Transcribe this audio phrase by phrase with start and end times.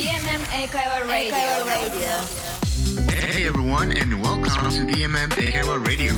[0.00, 1.36] DMM 英会話 Radio.
[3.12, 6.14] Hey everyone, and welcome to DMM Ekewa Radio.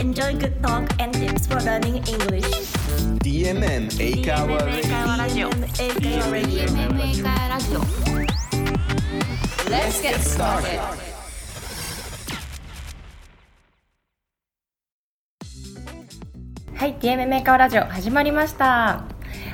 [0.00, 2.48] Enjoy good talk and tips for learning English.
[3.20, 4.64] DMM 英会話
[5.18, 6.48] Radio DMM
[6.98, 7.80] 英会話ラジオ
[9.68, 10.80] Let's get started.
[16.74, 19.04] はい、DMM メーカーラジオ始まりました。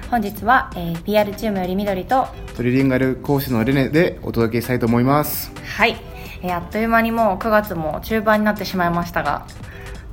[0.09, 5.97] 本日は、えー PR チームよりみどりと、トリリンガル講師のレネでお届けしたいと思いますはい、
[6.43, 9.47] えーあっという間にもう9月も中盤になってしまいましたが、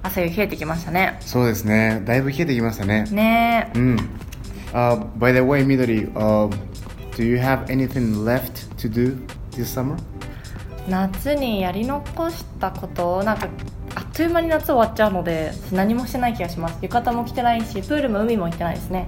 [0.01, 1.17] 朝より冷えてきましたね。
[1.21, 3.95] そうですねだいぶ冷えてきましたねねえ、うん
[4.73, 6.53] uh, By the way みどり、uh,
[7.15, 9.17] Do you have anything left to do
[9.51, 9.95] this summer?
[10.89, 13.47] 夏にやり残したこと、なんか、
[13.95, 16.77] あっという間に夏終わっちゃうので、何もしてない気がします。
[16.81, 19.07] 浴衣も着てないし、プールも海も行ってないですね。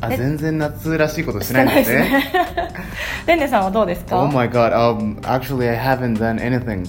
[0.00, 2.32] あ全然夏らしいことしてないですね。
[3.26, 6.84] レンネさんはどうですか ?Oh my god,、um, actually I haven't done anything.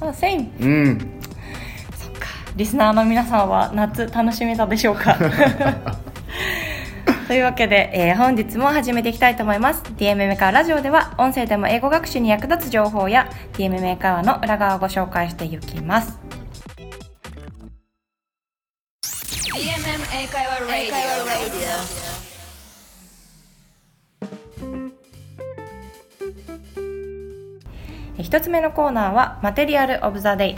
[0.00, 0.48] あ、same.
[0.60, 0.98] うん。
[1.98, 2.26] そっか。
[2.56, 5.16] リスナーの皆さんは夏楽しめたでしょうか？
[7.28, 9.82] というわけで、えー、本日も始めていきたいと思います。
[9.96, 16.18] DMM カーラジオでは音声でも英語学習に役立つ情報や DMM カーの裏側をご紹介していきます。
[19.02, 20.66] DMM 英会話ラ
[21.46, 21.50] ジ
[22.06, 22.09] オ
[28.22, 30.56] 1つ目のコーナーはマテリアルオブザデイ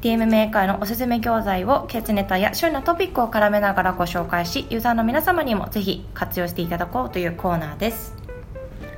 [0.00, 8.14] DM メーカーのおすすめ教材をケツネタや旬のトピックを絡めながらご紹介しユーザーの皆様にもぜひ活用していただこうというコーナーです、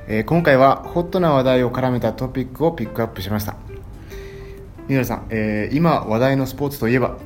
[0.07, 3.55] えー、今回はホットな話題を絡めたトピックをピックアップしました。
[4.87, 7.17] 三浦さん、えー、今話題のスポーツといえば？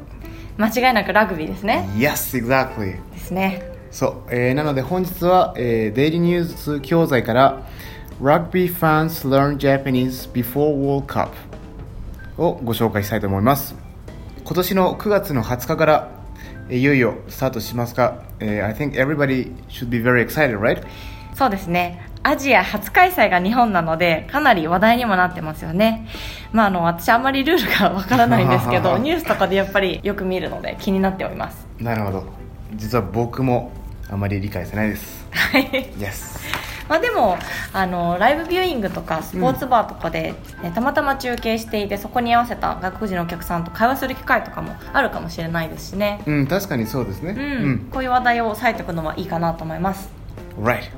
[0.58, 1.90] 間違いなくラグビーですね。
[1.96, 3.64] Yes, exactly ですね。
[3.92, 7.66] そう、えー、なので本日は、えー、デイリーニュース教材から
[8.22, 11.30] Rugby fans learn Japanese before World Cup
[12.38, 13.76] をご紹介したいと思います。
[14.44, 16.10] 今年の9月の20日から
[16.70, 20.84] えーいよいよスタートしますが、えー I think everybody should be very excited, right?
[21.34, 22.06] そうですね。
[22.22, 26.06] アジア初開催が日本なのでかなり話題にもなってますよね。
[26.52, 31.66] まああの私あんまりルールがわからないんですけど ニュースとかでやっぱりよく見るので気になっております。
[31.80, 32.26] なるほど。
[32.76, 33.72] 実は僕も
[34.12, 35.26] あまり理解してないです。
[35.32, 35.64] はい。
[35.98, 36.59] Yes
[36.90, 37.38] まあでも
[37.72, 40.34] あのライブビューイングとかスポーツバーとかで、
[40.64, 46.24] ねたまたま中継していてそこに合わせた外国人のお客さんと会話する機会とかもあるかもしれないですしね。
[46.26, 47.36] うん確かにそうですね。
[47.38, 50.10] うん、こういう話題を押さえておくのはいいかなと思います。
[50.60, 50.90] Right.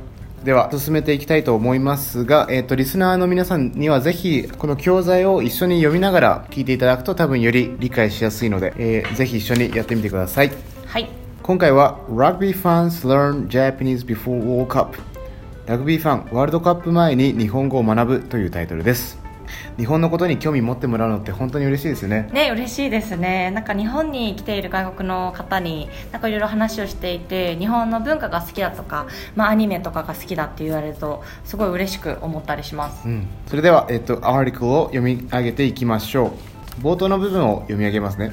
[0.46, 10.52] では進めていきたいと思いますが、えー、とリスナーの皆さんにはぜひこの教材を一緒に読みながら聞いていただくと多分より理解しやすいので、えーぜひ一緒にやってみてください。
[10.88, 11.09] はい。
[11.44, 15.11] 今回は Rugby fans learn Japanese before World Cup
[15.68, 19.20] ラグビーファンワールドカップ前に日本語を学ぶというタイトルです。
[19.78, 22.30] 日本のことに興味持ってもらうのって本当に嬉しいですよね。
[22.34, 23.52] ね嬉しいですね。
[23.52, 33.08] なんか日本に来ている外国の方になんかいろいろ話をしていて日本の文化が好きだとか、まあ、アニメとかが好きだって言われるとすごい嬉しく思ったりします。
[33.08, 36.34] うん、それでは、えっと、アーティクルを読み上げていきましょ
[36.80, 36.82] う。
[36.82, 38.32] 冒頭の部分を読み上げますね。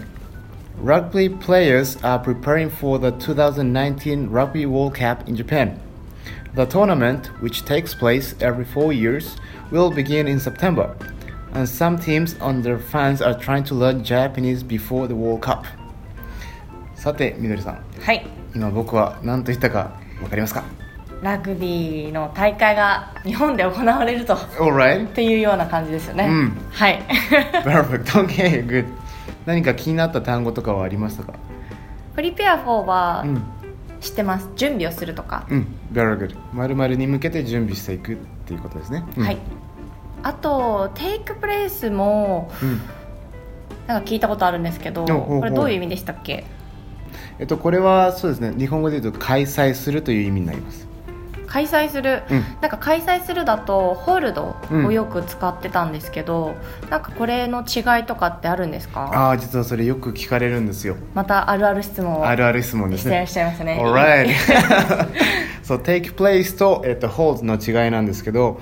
[0.83, 5.88] Rugby players are preparing for the 2019 Rugby World Cup in Japan
[6.59, 9.37] The tournament, which takes place every four years,
[9.71, 10.93] will begin in September
[11.55, 15.65] and some teams and their fans are trying to learn Japanese before the World Cup
[16.97, 18.27] さてみどりさんはい
[18.57, 20.65] 今僕は何と言ったか分かりますか
[21.23, 27.01] ラグビーの大会が日本で行われると Alright っていうような感じですよね、うんはい
[27.63, 28.87] Perfect OK good
[29.47, 31.35] 何か気になった単語とかはありましたか
[32.17, 33.43] プリペア4はうん
[34.01, 36.37] 知ってます準備をするとか、うん Very good.
[36.55, 38.17] 〇〇に向けて準備していくっ
[38.47, 39.25] ていうことですね、うん。
[39.25, 39.39] はい。
[40.23, 42.81] あとテイクプレイスもうん。
[43.87, 46.45] なんか聞いたことあるんですけどこれどういう意味でしたっけ？
[47.39, 48.53] えっとこれはそうですね。
[48.59, 50.88] 日本語で言うと開催するという意味になります
[51.49, 52.45] 開催する、うん。
[52.61, 54.87] なんか開催するだとホールドうん。
[54.87, 56.55] をよく使ってたんですけど、
[56.91, 59.11] なんかこれの違いとかってあるんですか？
[59.13, 60.97] ああ実はそれよく聞かれるんですよ。
[61.15, 63.81] またあるある質問をあるある質問ですしてらっゃいますね。
[63.83, 64.29] Alright.
[65.63, 68.61] そう take place と、えっと、hold の違いなんですけど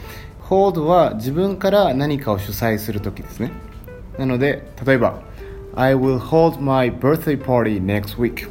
[0.49, 3.51] hold は自分から何かを主催するときですね。
[4.19, 5.21] なので例えば
[5.75, 8.49] I will hold my birthday party next week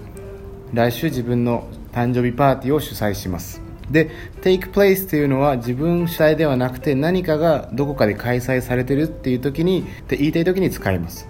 [0.73, 3.61] 来週自分の誕生日パーティーを主催します
[3.91, 4.09] で
[4.41, 11.27] take place というのは自分主体ではなくて何かがどこかで開催されてるっていう時にって言いたい時に使います。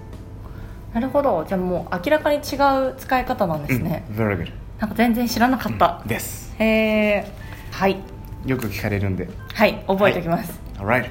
[0.94, 1.44] なるほど。
[1.46, 2.56] じゃあもう明らかに違
[2.88, 4.50] う使い方なんですね、Very good
[4.80, 6.54] なんか全然知らなかった、です。
[6.58, 7.32] へえ
[7.70, 7.98] はい。
[8.46, 9.28] よく聞かれるんで。
[9.52, 11.10] はい覚えておきます、Alright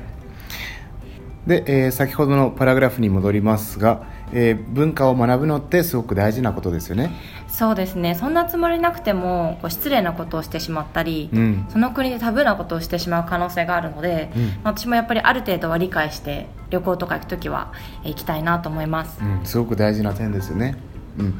[1.45, 7.11] で、えー先ほどのパラグラフに戻りますが、えー文化を学ぶのってすごく大事なことですよね。
[7.47, 8.15] そうですね。
[8.15, 11.65] そんなつもりなくてもこう失礼なことをしてしまったり、うん。
[11.69, 14.45] その国でタブーなことをしてしまう可能性があるので、うん。
[14.63, 17.71] まあ私もやっぱりある程度は理解して旅行とか行く時は
[18.03, 20.75] えー行きたいなと思います、うん、すごく大事な点ですよね。
[21.17, 21.33] うん、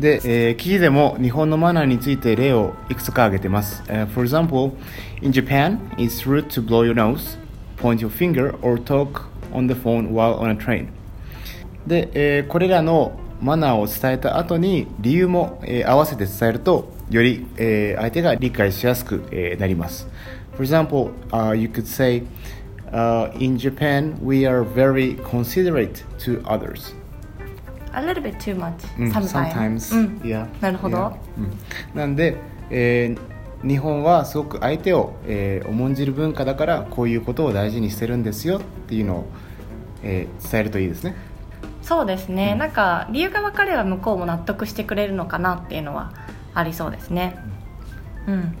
[0.00, 3.82] で、えー記事でも日本のマナーについて例をいくつか挙げてます。
[3.88, 4.72] えー for example,
[5.22, 7.38] in Japan, it's rude to blow your nose,
[7.76, 10.88] point your finger, or talk on the phone while on a train.
[11.90, 20.08] で、えーこれらのマナーを伝えた後に理由も、えー合わせて伝えるとより、えー相手が理解しやすく、えーなります。
[20.56, 22.22] For example, uh, you could say,
[22.92, 26.94] uh, in Japan, we are very considerate to others.
[27.92, 28.72] A little bit too much.
[28.98, 29.96] うん sometimes, sometimes.
[29.96, 30.46] うん yeah.
[30.60, 31.16] なるほど
[31.94, 32.36] なんで、
[32.70, 33.20] えー
[33.66, 39.26] 日本はすごく相手を、えー重んじる文化だからこういうことを大事にしてるんですよっていうのを、
[40.04, 41.14] えー伝えるといいですね
[41.82, 46.12] そうですね、なんか理由が分かれば向こうも納得してくれるのかなっていうのは
[46.54, 47.36] ありそうですね。
[48.26, 48.56] うん。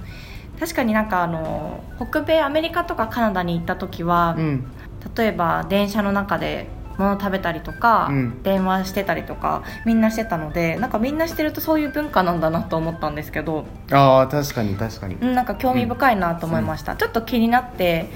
[0.58, 4.64] 確かになんかあの北米アメリカとかカナダに行った時は、うん。
[5.14, 6.66] 例えば電車の中で
[6.98, 8.42] 物食べたりとか、うん。
[8.42, 15.14] 電話してたりとかみんなしてたのでなんかみんなしてるとそういう文化なんだなと思ったんですけど、ああ確かに確かに。
[15.14, 18.10] うん、なんか興味深いなと思いました、ちょっと気になって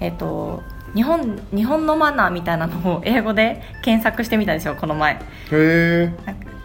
[0.00, 0.62] えっ、と
[0.94, 5.20] 日本日本のマナーみたいなのを英語で検索してみたんですよこの前。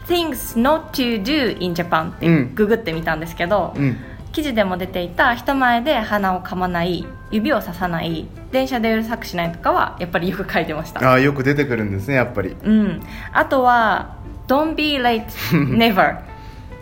[0.08, 2.56] Things not to do in Japan ってうん。
[2.56, 3.98] ググってみたんですけど、うん。
[4.32, 11.02] 記事でも出ていた人前で鼻をかまない指をささない電車でうるさくしないとかはやっぱりよく書いてました。
[11.08, 12.56] ああよく出てくるんですねやっぱり。
[12.64, 13.02] うん、
[13.34, 14.16] あとは
[14.48, 16.22] 「Don't be late never」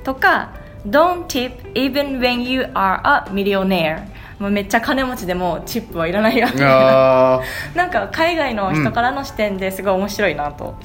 [0.03, 0.51] とか
[0.85, 4.03] 「Don't tip even when you are a millionaire」
[4.39, 7.41] めっちゃ金持ちでもチップはいらないよみた
[7.73, 10.75] いなんか海外の人からの視点ですごい面白いなと、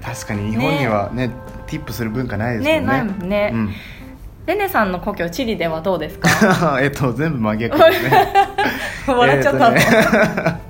[0.00, 1.30] ー確かに日本にはね
[1.66, 2.80] ティップする文化ないですね。
[2.80, 3.74] ねないもんね、うん。
[4.46, 6.78] レネさんの故郷チリではどうですか？
[6.82, 8.32] えっと全部真逆ですね。
[9.06, 9.70] 笑っちゃった。
[9.70, 9.80] ね。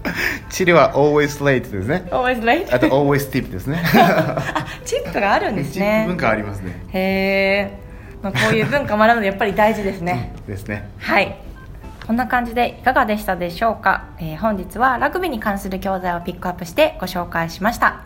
[0.50, 2.05] チリは always late ですね。
[2.11, 2.75] Always late?
[2.75, 3.82] あと always tip ですね。
[3.94, 6.73] あチップがあるんですチッねプ文化ありますね。
[6.93, 7.79] へえ、
[8.23, 10.32] まあ、こういう文化学ぶのやっぱり大事ですね。
[10.47, 10.88] ですね。
[10.99, 11.37] はい
[12.10, 18.02] こんな感じでいかがでしたでしょうか、えー本日はラグビーに関する教材をピックアップしてご紹介しました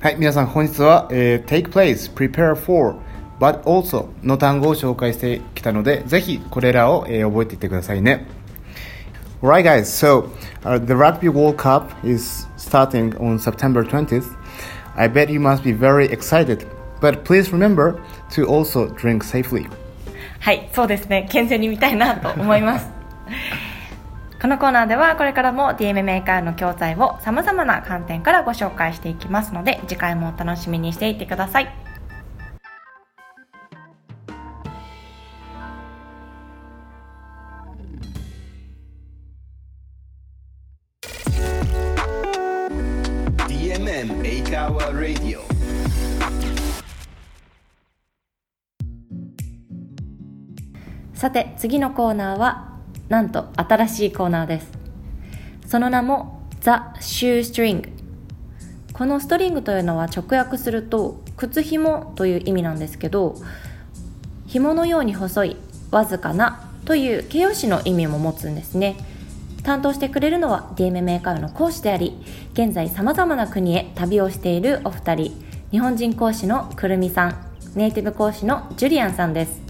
[0.00, 2.96] はい皆さん本日は、えー take place prepare for
[3.40, 8.26] but also の単語を紹介してきたのでぜひこれらを、えー覚えていってくださいね
[9.40, 10.28] Alright guys, so
[10.64, 14.36] uh, the Rugby World Cup is starting on September 20th.
[14.94, 16.66] I bet you must be very excited,
[17.00, 17.98] but please remember
[18.32, 19.70] to also drink safely.
[20.40, 23.01] はいそうですね健全に見たいなと思います
[24.40, 31.82] このコーナーではこれからも DM メーカーの教材をさまざまな観点からご紹介していきますので次回もお楽しみにしていてください。
[51.22, 52.71] さて次のコーナーは
[53.12, 54.72] なんと新しいコーナーです。
[55.66, 57.90] その名も The Shoestring
[58.94, 63.36] このストリングというのは直訳すると靴紐という意味なんですけど
[64.46, 65.56] 紐のように細い
[65.90, 68.96] わずかなという形容詞の意味も持つんですね。
[69.62, 72.18] 担当してくれるのは DM メーカーの講師であり
[72.54, 75.44] 現在さまざまな国へ旅をしているお二人。
[75.70, 77.36] 日本人講師のくるみさん
[77.74, 79.60] ネイティブ講師のジュリアンさんです。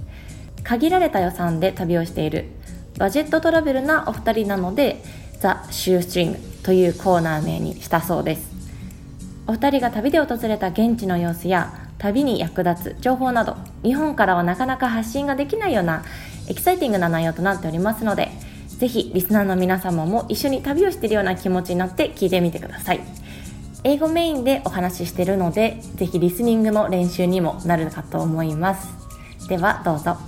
[0.62, 2.61] 限られた予算で旅をしている。
[3.02, 5.02] バジェットトラベルなお二人なので
[5.40, 8.48] ザ・シューストリングというコーナー名にしたそうです。
[9.48, 16.04] お二人が旅で訪れた現地の様子や旅に役立つ情報など日本からはなかなか発信ができないような
[16.46, 18.28] エキサイティングな内容となっておりますので
[18.68, 23.00] ぜひリスナーの皆様も一緒に旅をしているような気持ちになって聞いてみてください。
[23.82, 29.48] 英語メインでお話ししているのでぜひリスニングの練習にもなるかと思います。
[29.48, 30.18] ではどうぞ。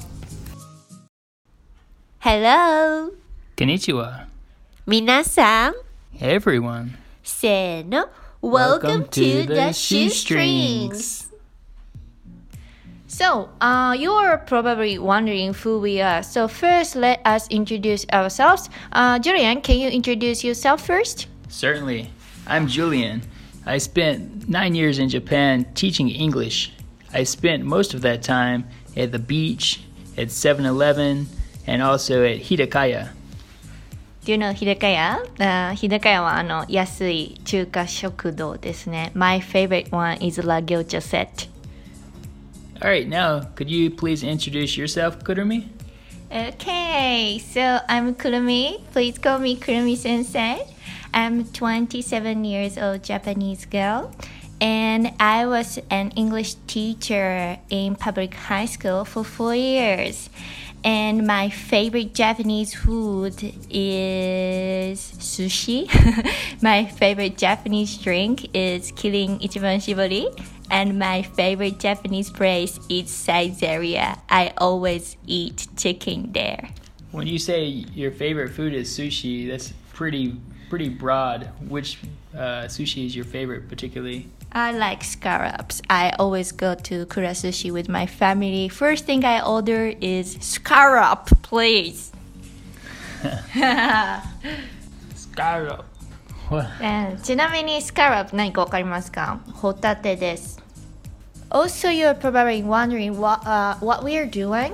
[2.25, 3.11] Hello.
[3.55, 4.25] Konnichiwa.
[4.87, 5.75] Minasan.
[6.19, 6.97] Everyone.
[7.23, 8.09] Seno.
[8.41, 11.27] Welcome, Welcome to, to, the, the shoestrings.
[13.09, 16.23] So, uh, you are probably wondering who we are.
[16.23, 18.71] So, first, let us introduce ourselves.
[18.93, 21.27] Uh, Julian, can you introduce yourself first?
[21.51, 22.09] Certainly.
[22.47, 23.21] I'm Julian.
[23.67, 26.73] I spent nine years in Japan teaching English.
[27.13, 28.67] I spent most of that time
[28.97, 29.83] at the beach,
[30.17, 31.27] at 7 Eleven,
[31.68, 33.10] and also at Hitakaya.
[34.26, 39.12] Do you know 日高屋あ日高屋はあの安い中華食堂ですね。
[39.16, 41.50] My favorite one is La Gyocha set.
[42.82, 45.68] Alright, now, could you please introduce yourself, Kurumi?
[46.32, 48.82] Okay, so I'm Kurumi.
[48.94, 50.64] Please call me Kurumi sensei.
[51.14, 54.12] I'm 27 years old Japanese girl.
[54.62, 60.30] And I was an English teacher in public high school for four years.
[60.85, 65.89] and my favorite Japanese food is sushi.
[66.63, 70.29] my favorite Japanese drink is Killing Ichiban Shibori.
[70.71, 74.21] And my favorite Japanese place is Saizeriya.
[74.29, 76.69] I always eat chicken there.
[77.13, 80.37] When you say your favorite food is sushi, that's pretty
[80.69, 81.49] pretty broad.
[81.69, 81.99] Which
[82.35, 84.29] uh, sushi is your favorite, particularly?
[84.54, 85.82] I like scallops.
[85.90, 88.68] I always go to Kura Sushi with my family.
[88.68, 92.12] First thing I order is scallop, please.
[95.16, 95.86] Scallop.
[96.50, 96.66] What?
[96.82, 100.60] えーちなみにスカラップ何かわかりますかホタテです。
[101.52, 104.74] Also, you're probably wondering what, uh, what we are doing.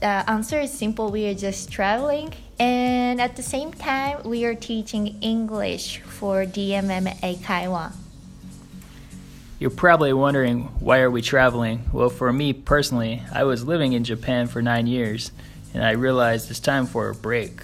[0.00, 1.10] The answer is simple.
[1.10, 2.32] We are just traveling.
[2.60, 7.92] And at the same time, we are teaching English for DMMA Taiwan.
[9.63, 11.85] You're probably wondering why are we traveling?
[11.93, 15.31] Well, for me personally, I was living in Japan for 9 years
[15.73, 17.63] and I realized it's time for a break.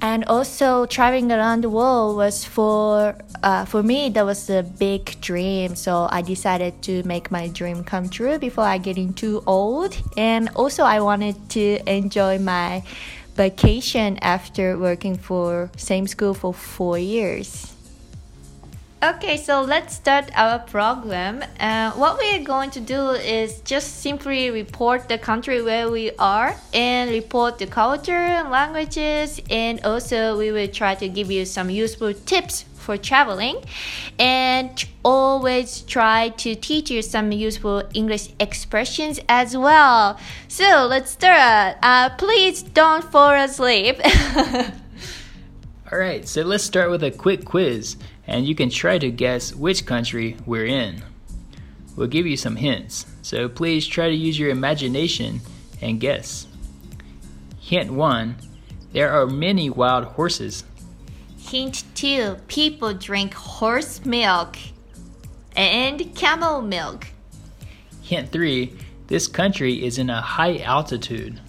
[0.00, 3.14] and also traveling around the world was for
[3.44, 7.84] uh, for me that was a big dream so i decided to make my dream
[7.84, 12.82] come true before i getting too old and also i wanted to enjoy my
[13.36, 17.73] vacation after working for same school for four years
[19.02, 21.44] Okay, so let's start our program.
[21.60, 26.10] Uh, what we are going to do is just simply report the country where we
[26.18, 31.44] are and report the culture and languages, and also we will try to give you
[31.44, 33.62] some useful tips for traveling
[34.18, 40.18] and always try to teach you some useful English expressions as well.
[40.48, 41.76] So let's start.
[41.82, 44.00] Uh, please don't fall asleep.
[45.92, 49.86] Alright, so let's start with a quick quiz and you can try to guess which
[49.86, 51.02] country we're in.
[51.96, 55.40] We'll give you some hints, so please try to use your imagination
[55.80, 56.46] and guess.
[57.60, 58.36] Hint 1
[58.92, 60.64] There are many wild horses.
[61.38, 64.56] Hint 2 People drink horse milk
[65.56, 67.06] and camel milk.
[68.02, 68.72] Hint 3
[69.06, 71.40] This country is in a high altitude.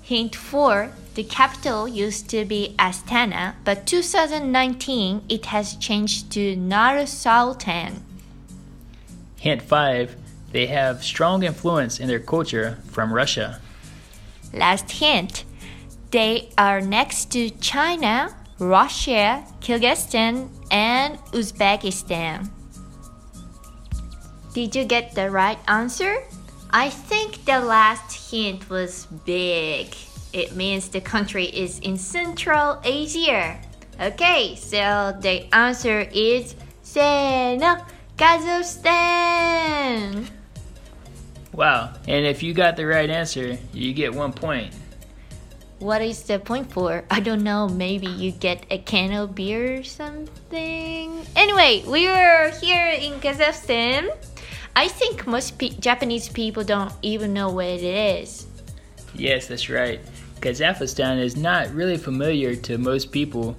[0.00, 7.06] Hint 4 The capital used to be Astana, but 2019 it has changed to Nur
[7.06, 8.02] Sultan.
[9.36, 10.16] Hint 5
[10.50, 13.60] They have strong influence in their culture from Russia.
[14.52, 15.44] Last hint
[16.10, 22.50] They are next to China, Russia, Kyrgyzstan, and Uzbekistan.
[24.52, 26.22] Did you get the right answer?
[26.70, 29.94] I think the last hint was big.
[30.34, 33.56] It means the country is in Central Asia.
[34.00, 37.86] Okay, so the answer is Sena,
[38.18, 40.28] Kazakhstan.
[41.52, 44.74] Wow, and if you got the right answer, you get one point.
[45.78, 47.04] What is the point for?
[47.12, 47.68] I don't know.
[47.68, 51.24] Maybe you get a can of beer or something.
[51.36, 54.10] Anyway, we are here in Kazakhstan.
[54.74, 58.48] I think most pe- Japanese people don't even know where it is.
[59.14, 60.00] Yes, that's right.
[60.44, 63.56] Kazakhstan is not really familiar to most people,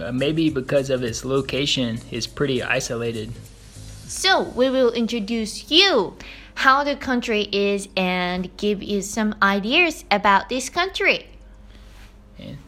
[0.00, 3.32] uh, maybe because of its location is pretty isolated.
[4.06, 6.16] So we will introduce you
[6.54, 11.26] how the country is and give you some ideas about this country.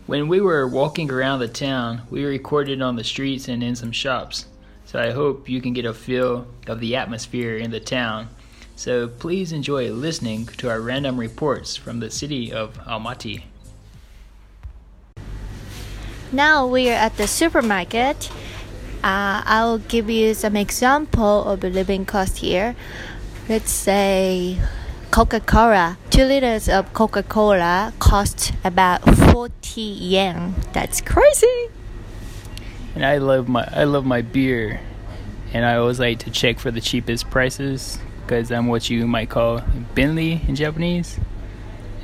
[0.06, 3.92] When we were walking around the town, we recorded on the streets and in some
[3.92, 4.46] shops.
[4.86, 8.28] So I hope you can get a feel of the atmosphere in the town.
[8.74, 13.44] So please enjoy listening to our random reports from the city of Almaty.
[16.32, 18.30] Now we are at the supermarket.
[19.04, 22.74] Uh, I'll give you some example of the living cost here.
[23.48, 24.58] Let's say
[25.10, 25.98] Coca-Cola.
[26.10, 30.54] Two liters of Coca-Cola cost about 40 yen.
[30.72, 31.68] That's crazy.
[32.94, 34.80] And I love my I love my beer,
[35.54, 39.30] and I always like to check for the cheapest prices because I'm what you might
[39.30, 39.62] call
[39.94, 41.18] Bentley in Japanese.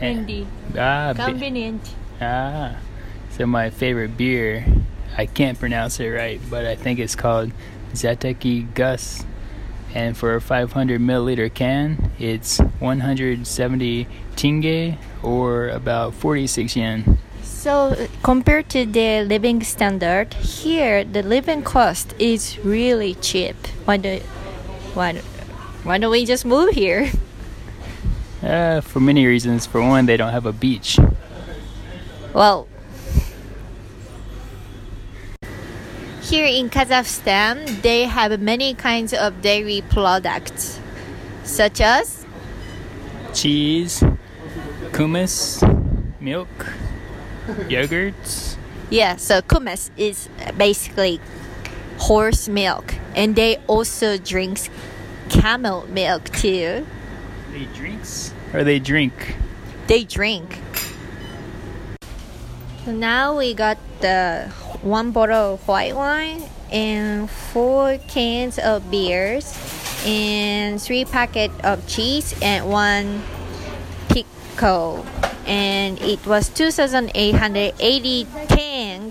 [0.01, 0.47] And- Bentley.
[0.77, 1.95] Ah, Be- Convenient.
[2.23, 2.77] ah.
[3.39, 4.67] So my favorite beer,
[5.17, 7.53] I can't pronounce it right, but I think it's called
[7.93, 9.25] Zateki Gus.
[9.95, 17.19] And for a 500 milliliter can, it's 170 tinge or about 46 yen.
[17.45, 23.55] So compared to the living standard, here the living cost is really cheap.
[23.85, 24.19] Why do
[24.95, 25.15] why
[25.85, 27.11] why don't we just move here?
[28.41, 29.67] Uh, for many reasons.
[29.67, 30.97] For one, they don't have a beach.
[32.33, 32.69] Well,
[36.29, 40.79] here in Kazakhstan, they have many kinds of dairy products,
[41.43, 42.27] such as
[43.33, 44.03] Cheese,
[44.93, 45.63] kumis,
[46.21, 46.49] milk,
[47.69, 48.57] yogurts.
[48.91, 49.17] yeah.
[49.17, 51.19] So kumis is basically
[51.97, 54.69] horse milk, and they also drink
[55.31, 56.87] camel milk too.
[57.53, 59.37] They drinks or they drink.
[59.87, 60.59] They drink.
[62.85, 69.57] So now we got the one bottle of white wine and four cans of beers
[70.07, 73.23] and three packet of cheese and one
[74.09, 75.05] pickle.
[75.47, 79.11] And it was 2880 tang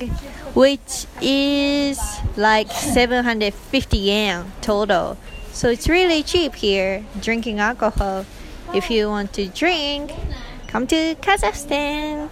[0.53, 1.99] which is
[2.35, 5.17] like 750 yen total.
[5.51, 8.25] So it's really cheap here drinking alcohol.
[8.73, 10.11] If you want to drink
[10.67, 12.29] come to kazakhstan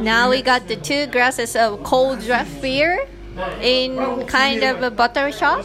[0.00, 3.06] now we got the two glasses of cold draft beer
[3.60, 5.64] in kind of a bottle shop.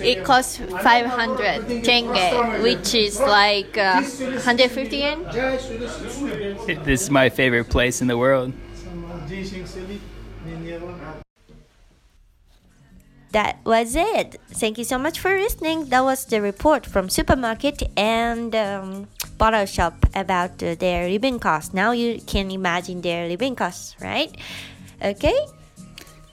[0.00, 5.24] It costs 500 tenge, which is like uh, 150 yen.
[6.84, 8.52] This is my favorite place in the world.
[13.30, 14.40] That was it.
[14.48, 15.90] Thank you so much for listening.
[15.90, 21.72] That was the report from supermarket and um, bottle shop about their living costs.
[21.72, 24.34] Now you can imagine their living costs, right?
[25.00, 25.38] Okay.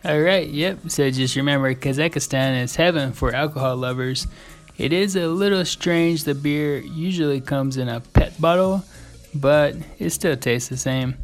[0.04, 0.78] All right, yep.
[0.88, 4.28] So just remember, Kazakhstan is heaven for alcohol lovers.
[4.78, 6.26] It is a little strange.
[6.26, 8.84] The beer usually comes in a pet bottle,
[9.34, 11.16] but it still tastes the same.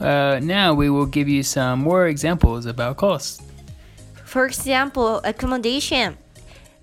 [0.00, 3.40] Uh, now we will give you some more examples about costs.
[4.24, 6.18] For example, accommodation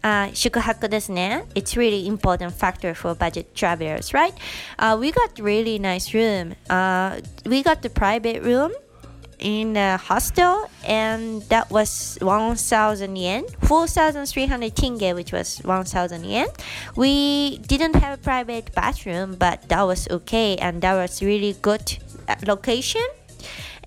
[0.02, 1.44] Uh, 宿泊ですね.
[1.54, 4.32] It's really important factor for budget travelers, right?
[4.78, 6.54] Uh, we got really nice room.
[6.68, 8.70] Uh, we got the private room
[9.40, 16.48] in the hostel and that was 1000 yen 4300 tenge which was 1000 yen
[16.96, 21.98] we didn't have a private bathroom but that was okay and that was really good
[22.28, 23.04] uh, location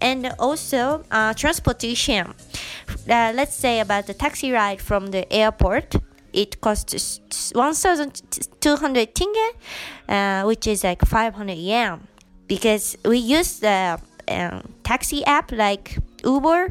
[0.01, 2.35] and also uh, transportation
[3.09, 5.97] uh, let's say about the taxi ride from the airport
[6.33, 7.21] it costs
[7.55, 9.55] 1200 tenge
[10.09, 12.01] uh, which is like 500 yen
[12.47, 16.69] because we use the um, taxi app like uber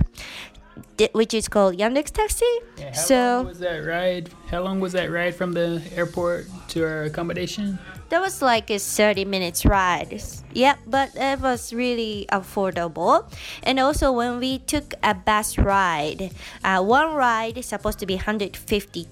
[1.14, 2.46] which is called yandex taxi
[2.78, 4.30] How so long was that ride?
[4.50, 7.80] How long was that ride from the airport to our accommodation?
[8.16, 10.24] That was like a 30 minutes ride.
[10.54, 13.30] Yeah, but it was really affordable.
[13.62, 16.32] And also, when we took a bus ride,
[16.64, 18.56] uh, one ride is supposed to be 150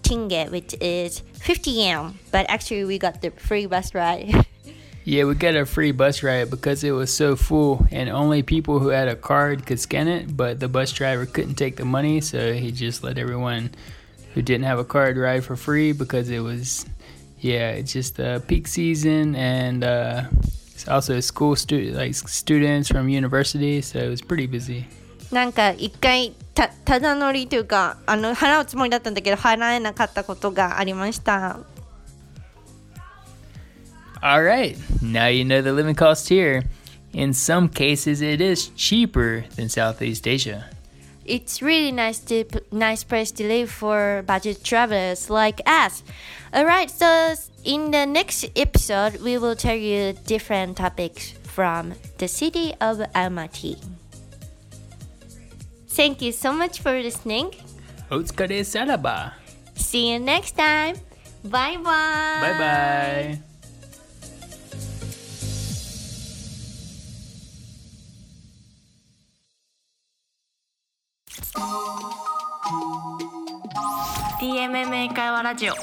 [0.04, 2.18] tenge, which is 50 yen.
[2.32, 4.48] But actually, we got the free bus ride.
[5.04, 8.80] Yeah, we got a free bus ride because it was so full, and only people
[8.80, 10.38] who had a card could scan it.
[10.38, 13.72] But the bus driver couldn't take the money, so he just let everyone
[14.34, 16.86] who didn't have a card ride for free because it was,
[17.43, 20.25] yeah, it's just uh, peak season, and uh,
[20.75, 24.87] it's also school student like students from university, so it was pretty busy.
[25.31, 31.61] なんか一回たただ乗りというかあの払うつもりだったんだけど払えなかったことがありました。
[34.21, 36.65] All right, now you know the living cost here.
[37.13, 40.65] In some cases, it is cheaper than Southeast Asia.
[41.26, 46.04] It's really nice to nice place to live for budget travelers like us.
[46.54, 52.28] All right, so in the next episode, we will tell you different topics from the
[52.28, 53.78] city of Almaty.
[55.88, 57.54] Thank you so much for listening.
[58.10, 59.34] Otsukare saraba.
[59.76, 60.96] See you next time.
[61.44, 62.40] Bye bye.
[62.42, 63.53] Bye bye.
[74.42, 75.74] DMM 英会話ラジオ。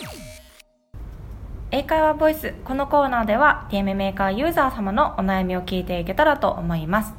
[1.71, 2.55] 英会話ボイス。
[2.65, 7.15] このコーナーでは DM メーカーユーザー様のお悩みを聞いていけたらと思います、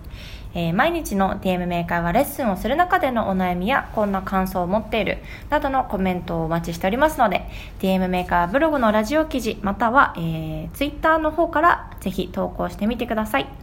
[0.53, 7.47] えー毎日の DM メーカーレッスンをする中でのお悩みやこんな感想を持っているなどのコメントをお待ちしておりますので
[7.79, 13.60] DM メーカーブログのラジオ記事または、えー、Twitter の方からぜひ投稿してみてください。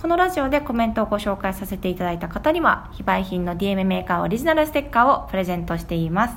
[0.00, 6.36] このラジオでコメントをご紹介させていただいた方には非売品の DM メーカーオリジナルステッカーをプレゼントしています。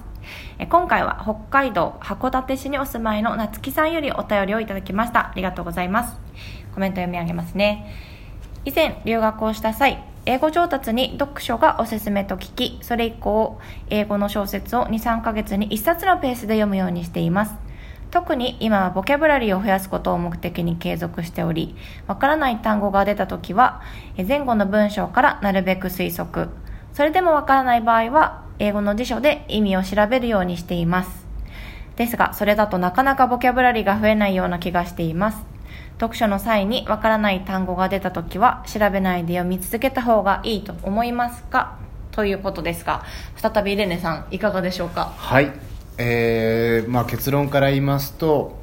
[0.69, 5.29] 今回は北海道函館市にお住まいの夏木さんよりお便りをいただきました。
[5.29, 6.17] ありがとうございます。
[6.75, 7.89] コメント読み上げますね。
[8.65, 17.55] 以前留学をした際英語上達に読書がおすすめと聞きそれ以降英語の小説を23ヶ月に1冊のペースで読むようにしています。
[18.13, 23.81] 特に今はボキャブラリーを増やすことを目的に継続しておりわからない単語が出た時は
[24.15, 26.51] 前後の文章からなるべく推測。
[26.93, 31.25] それでもわからない場合は英語の辞書で意味を調べるようにしています。
[31.95, 35.43] ですがそれだとなかなかボキャブラリーが増えないような気がしています。
[35.99, 41.79] 読書の際にわからない単語が出た時は調べないで読み続けた方がいいと思いますか？
[42.11, 43.03] ということですが
[43.37, 45.13] 再びレネさんいかがでしょうか？
[45.17, 45.51] はい、
[45.97, 48.57] えーまあ、結論から言いますと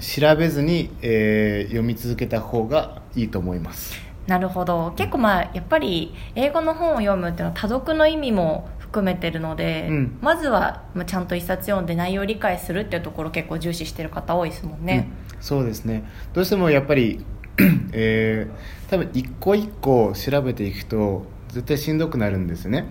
[0.00, 3.94] 調べずに、えー読み続けた方がいいと思います。
[4.26, 4.92] なるほど。
[4.96, 10.18] 結構まあやっぱり英語の本を読むっていうのは多読の意味も含めてるので、うん。
[10.20, 15.42] まずはまあちゃんと一冊読んで内容を理解するっていうところ結構重視してる方多いですもんね、うん。
[15.42, 16.04] そうですね。
[16.32, 17.24] どうしてもやっぱり、
[17.92, 22.86] えー多分一個一個調べていくと絶対しんどくなるんですよね。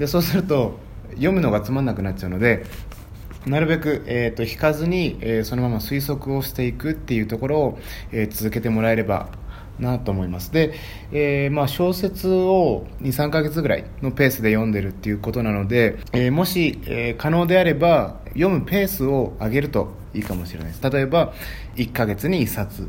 [0.00, 0.80] でそうすると
[1.10, 2.64] 読むのがつまんなくなっちゃうので
[3.46, 7.78] なるべく、えー、と引かずに、えーそのまま推測をしていくっていうところを、
[8.12, 9.28] えー続けてもらえれば
[9.78, 10.52] なと思います。
[10.52, 10.72] で、
[11.12, 20.90] えーまあ、小説を23ヶ月ぐらいのペースで読んでるっていうことなので、えーもし、えー可能であれば読むペースを上げるといいかもしれないです。
[20.90, 21.32] 例えば
[21.76, 22.88] 1ヶ月に1冊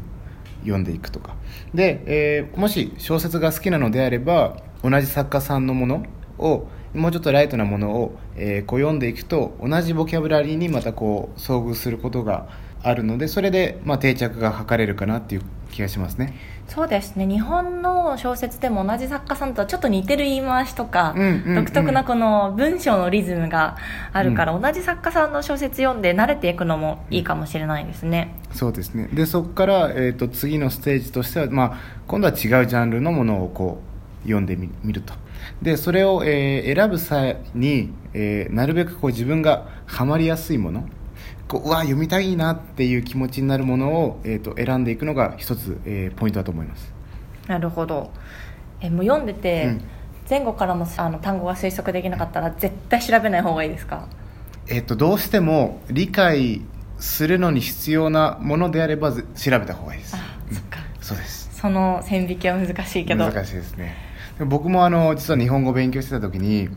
[0.62, 1.36] 読んでいくとか。
[1.74, 6.06] で、えもし小説が好きなのであれば同じ作家さんのもの
[6.38, 12.48] をもうちょっとライトなものを、えーこう読んでいくと同じボキャブラリーにまたこう遭遇することが
[12.82, 16.36] あるのでそれで、まあ、定着が図れるかなっていう気がしますね。
[16.68, 17.28] そうですね。
[17.28, 21.66] 日本の小説でも同じ作家さんとはちょっと似てる言い回しとか、うんうんうん。
[21.66, 23.78] 独特なこの文章のリズムが
[24.14, 29.10] あるから、同じ作家さんの小説読んで慣れていくのもいいかもしれないですね、そうですね。
[29.14, 31.78] でそこから、えー、と次のステージとしては、まあ、
[32.08, 33.95] 今度は違うジャンルのものをこう
[34.26, 35.14] 読んでみみると。
[35.62, 40.88] でそれを、えー選ぶ際に、えーなるべくこう自分がハマりやすいもの
[41.48, 46.94] こううわ読みたいなっていう気持ちになるものを、えー、と選んでいくのが一つ、えーポイントだと思います。
[47.48, 48.12] なるほど。
[48.82, 49.82] えもう読んでて、うん。
[50.28, 54.08] 前後からのあの単語が推測できなかったら絶対調べない方がいいですか？
[54.68, 56.64] えっと、どうしても理解
[56.98, 60.16] するのに必要なものであればず調べた方がいいです。
[60.16, 60.20] あ
[60.52, 60.80] そっか。
[61.00, 61.52] そうです。
[61.54, 63.24] その線引きは難しいけど。
[63.24, 63.96] 難しいですね
[64.44, 66.70] 僕もあの実は日本語を勉強してた時に、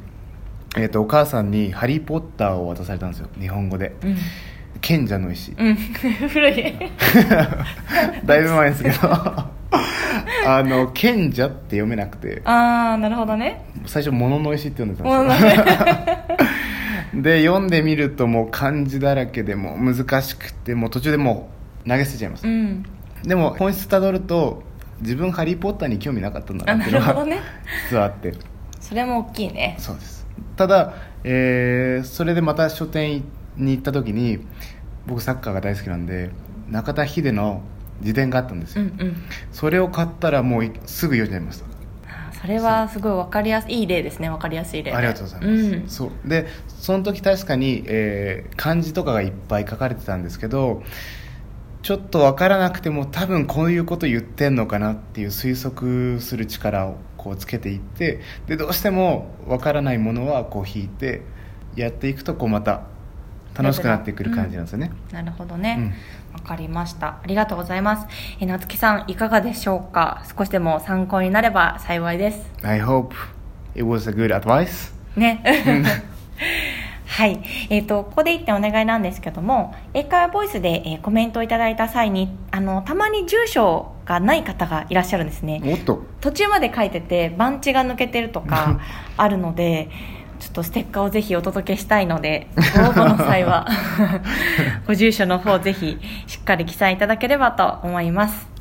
[0.76, 3.28] えっとお母さんに「ハリー・ポッター」を渡されたんですよ。
[3.38, 3.94] 日本語で。
[4.02, 4.16] うん、
[4.80, 5.74] 「賢者の石」うん、
[6.28, 6.74] 古い。
[8.24, 8.98] だいぶ前ですけど。
[10.46, 12.42] あの賢者って読めなくて。
[12.44, 13.64] ああなるほどね。
[13.86, 17.22] 最初「物の石」って読んでたんですよ。
[17.22, 21.48] で読んでみるともう漢字だらけでもう難しくてもう途中でも
[21.84, 22.84] う投げ捨てちゃいます、うん。
[23.24, 24.62] でも本質たどると
[25.00, 27.40] 自分ハリー・ポッターに興味なかったんだあなっていうのが、ね
[27.90, 28.34] 実はあって
[28.80, 29.76] それも大きいね。
[29.78, 30.26] そうです。
[30.56, 33.24] ただ、えーそれでまた書店
[33.56, 34.38] に行った時に
[35.06, 36.30] 僕サッカーが大好きなんで
[36.68, 37.62] 中田秀の
[38.00, 39.16] 自伝があったんですよ、うんうん。
[39.52, 41.66] それを買ったらもういすぐ読んじゃいました。
[42.40, 44.30] それはすごい分かりやすいいい例ですね。
[44.30, 44.96] 分かりやすい例で。
[44.96, 45.88] ありがとうございます、うん。
[45.88, 46.28] そう。
[46.28, 50.82] でその時確かに、えー漢字とかがいっぱい書かれてたんですけど
[51.82, 61.22] ちょっと分からなくても多分こういうこと言ってんのかなっていう推測する力をこうつけていってでどうしても分からないものはこう引いて
[61.76, 62.82] やっていくとこうまた
[63.56, 65.96] 楽しくなってくる感じなんですよね、なるほどね。
[66.32, 67.18] わ、かりました。
[67.22, 68.06] ありがとうございます。
[68.38, 70.22] え夏木さんいかがでしょうか？
[70.36, 72.46] 少しでも参考になれば幸いです。
[72.62, 73.14] I hope
[73.74, 74.92] it was a good advice.
[75.16, 75.42] ね
[77.08, 77.40] はい、
[77.70, 85.60] えー、とここで一点お願いなんですけども英会話ボイスで、えーコメントをいただいた際にあのたまに住所がない方がいらっしゃるんですね。
[86.20, 88.80] 途中まで書いてて番地が抜けてるとか
[89.16, 89.88] あるので
[90.38, 93.66] ちょっとステッカーをぜひお届けしたいのでご応募の際は
[94.86, 98.57] ご住所の方ぜひしっかり記載いただければと思います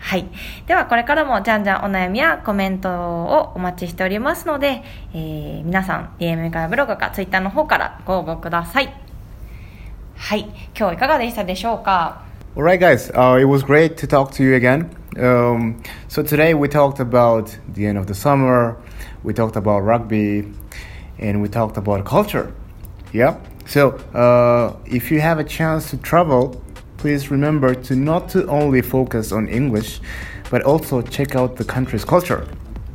[0.00, 0.26] はい。
[0.66, 4.82] では、これからもじゃんじゃんお悩みやコメントをお待ちしておりますので、
[5.12, 8.92] えー皆さん、DM からブログか Twitter の方からご応募ください。
[10.16, 10.50] はい。
[10.76, 12.22] 今日いかがでしたでしょうか
[12.56, 13.12] Alright guys.
[13.12, 14.90] Uh, it was great to talk to you again.
[15.16, 18.76] Um, so today we talked about the end of the summer.
[19.22, 20.50] We talked about rugby,
[21.18, 22.52] and we talked about culture.
[23.12, 23.36] Yeah.
[23.66, 26.60] So uh, if you have a chance to travel,
[26.99, 30.01] please remember to not to only focus on English,
[30.49, 32.45] but also check out the country's culture.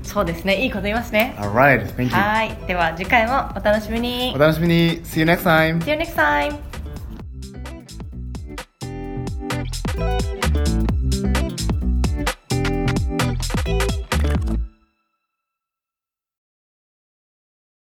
[0.02, 0.62] そうですね。
[0.62, 1.36] いいこと言いますね。
[1.38, 1.86] All right.
[1.94, 2.08] Thank you.
[2.10, 2.56] はい。
[2.66, 4.32] では、次回もお楽しみに。
[4.34, 5.80] お楽しみに See you next time.
[5.82, 6.73] See you next time!